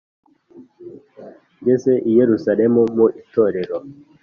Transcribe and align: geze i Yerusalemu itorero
geze 1.65 1.93
i 2.09 2.11
Yerusalemu 2.19 2.81
itorero 3.21 3.77